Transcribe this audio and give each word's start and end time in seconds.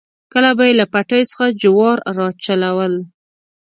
کله 0.33 0.51
به 0.57 0.63
یې 0.69 0.73
له 0.79 0.85
پټیو 0.93 1.29
څخه 1.31 1.45
جوار 1.61 1.97
راچلول. 2.17 2.93